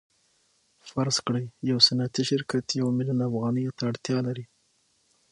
فرض 0.89 1.17
کړئ 1.25 1.45
یو 1.69 1.77
صنعتي 1.87 2.23
شرکت 2.29 2.65
یو 2.79 2.87
میلیون 2.97 3.19
افغانیو 3.29 3.75
ته 3.77 3.83
اړتیا 3.89 4.17
لري 4.27 4.45